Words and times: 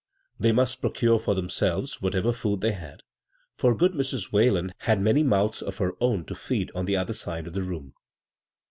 They 0.39 0.51
must 0.51 0.81
procure 0.81 1.19
for 1.19 1.35
themselves 1.35 2.01
whatever 2.01 2.33
food 2.33 2.61
they 2.61 2.71
had, 2.71 3.03
for 3.55 3.75
good 3.77 3.91
Mrs. 3.93 4.31
Whalen 4.31 4.73
had 4.79 4.99
many 4.99 5.21
mouths 5.21 5.61
of 5.61 5.77
her 5.77 5.91
own 6.01 6.25
to 6.25 6.33
feed 6.33 6.71
on 6.73 6.85
the 6.85 6.97
other 6.97 7.13
^de 7.13 7.45
of 7.45 7.53
the 7.53 7.61
room. 7.61 7.93